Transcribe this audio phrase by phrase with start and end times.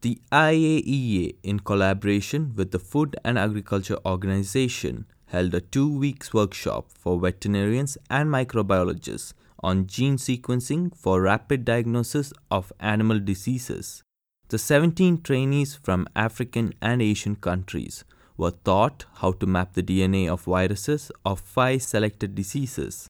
[0.00, 6.92] The IAEA, in collaboration with the Food and Agriculture Organization, held a two weeks workshop
[6.92, 14.04] for veterinarians and microbiologists on gene sequencing for rapid diagnosis of animal diseases.
[14.50, 18.04] The 17 trainees from African and Asian countries
[18.36, 23.08] were taught how to map the DNA of viruses of five selected diseases.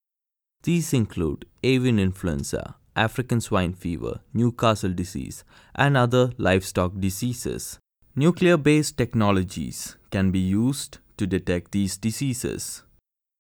[0.63, 5.45] These include avian influenza, African swine fever, Newcastle disease,
[5.75, 7.79] and other livestock diseases.
[8.17, 12.83] Nuclear based technologies can be used to detect these diseases.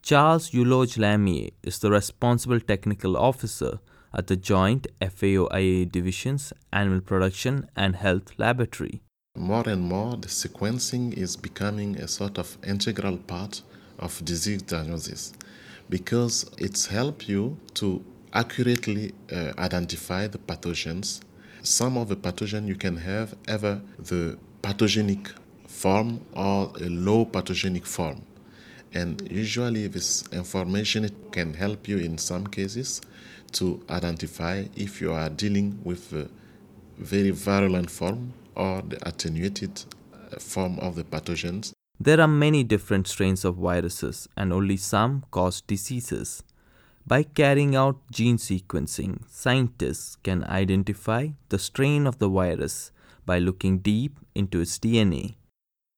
[0.03, 3.81] Charles Euloge Lamien is the responsible technical officer
[4.15, 9.03] at the Joint FAO-IAEA Division's Animal Production and Health Laboratory.
[9.37, 13.63] More and more, the sequencing is becoming a sort of integral part
[13.99, 15.33] of disease diagnosis
[15.91, 21.21] because it's helped you to accurately uh, identify the pathogens.
[21.63, 25.31] Some of the pathogen you can have either the pathogenic
[25.67, 28.23] form or a low pathogenic form.
[28.95, 33.01] And usually this information can help you in some cases
[33.53, 36.29] to identify if you are dealing with the
[36.99, 41.73] very virulent form or the attenuated uh, form of the pathogens.
[42.01, 46.43] There are many different strains of viruses and only some cause diseases.
[47.09, 52.93] By carrying out gene sequencing, scientists can identify the strain of the virus
[53.25, 55.37] by looking deep into its DNA.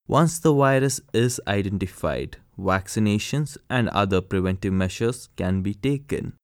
[0.06, 6.34] Once the virus is identified, vaccinations and other preventive measures can be taken.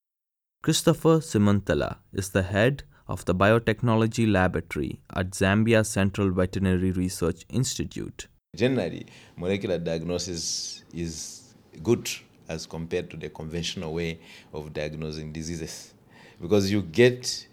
[0.61, 8.27] Christopher Simontala is the head of the Biotechnology Laboratory at Zambia Central Veterinary Research Institute.
[8.53, 9.05] Generally,
[9.37, 12.09] molecular diagnosis is good
[12.49, 14.19] as compared to the conventional way
[14.53, 15.93] of diagnosing diseases
[16.41, 17.47] because you get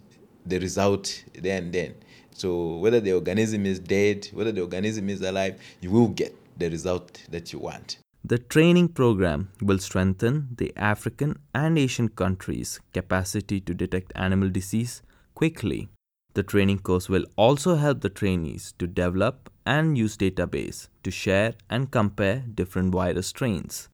[0.47, 1.95] the result there and then.
[2.33, 6.69] So whether the organism is dead, whether the organism is alive, you will get the
[6.69, 7.99] result that you want.
[8.25, 15.03] The training program will strengthen the African and Asian countries' capacity to detect animal disease
[15.35, 15.89] quickly.
[16.33, 21.55] The training course will also help the trainees to develop and use database to share
[21.71, 23.89] and compare different virus strains.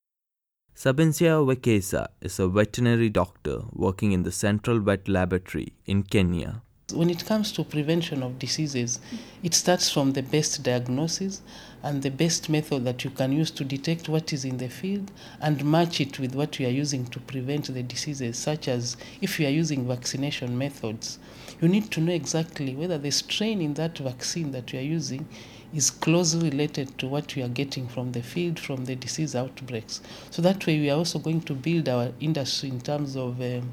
[0.80, 6.62] Sabenzia Wekesa is a veterinary doctor working in the Central Vet Laboratory in Kenya.
[6.92, 9.00] When it comes to prevention of diseases,
[9.42, 11.42] it starts from the best diagnosis
[11.82, 15.10] and the best method that you can use to detect what is in the field
[15.40, 19.40] and match it with what you are using to prevent the diseases, such as if
[19.40, 21.18] you are using vaccination methods.
[21.60, 25.26] You need to know exactly whether the strain in that vaccine that you are using
[25.72, 30.00] is closely related to what we are getting from the field, from the disease outbreaks.
[30.30, 33.70] So that way, we are also going to build our industry in terms of um,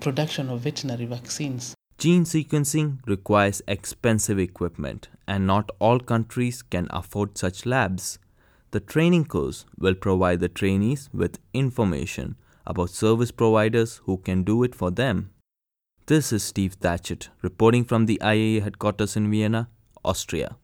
[0.00, 1.74] production of veterinary vaccines.
[2.02, 8.18] Gene sequencing requires expensive equipment, and not all countries can afford such labs.
[8.72, 12.34] The training course will provide the trainees with information
[12.66, 15.30] about service providers who can do it for them.
[16.06, 19.68] This is Steve Thatchett reporting from the IAEA headquarters in Vienna,
[20.04, 20.56] Austria.